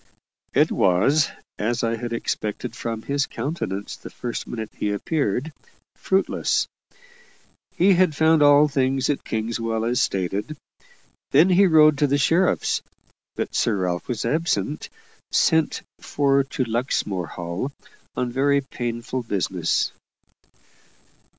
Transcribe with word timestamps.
It 0.55 0.71
was 0.71 1.29
as 1.59 1.83
I 1.83 1.95
had 1.95 2.11
expected 2.11 2.75
from 2.75 3.03
his 3.03 3.27
countenance 3.27 3.95
the 3.95 4.09
first 4.09 4.47
minute 4.47 4.71
he 4.75 4.89
appeared 4.91 5.53
fruitless. 5.95 6.67
He 7.75 7.93
had 7.93 8.15
found 8.15 8.41
all 8.41 8.67
things 8.67 9.11
at 9.11 9.23
Kingswell 9.23 9.85
as 9.85 10.01
stated. 10.01 10.57
Then 11.29 11.49
he 11.49 11.67
rode 11.67 11.99
to 11.99 12.07
the 12.07 12.17
sheriff's; 12.17 12.81
but 13.35 13.53
Sir 13.53 13.75
Ralph 13.75 14.07
was 14.07 14.25
absent, 14.25 14.89
sent 15.31 15.83
for 15.99 16.43
to 16.45 16.63
Luxmore 16.63 17.27
Hall 17.27 17.71
on 18.15 18.31
very 18.31 18.61
painful 18.61 19.21
business. 19.21 19.91